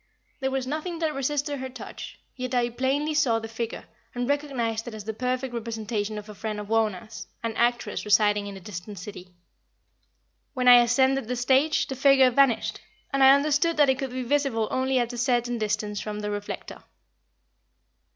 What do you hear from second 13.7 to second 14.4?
that it could be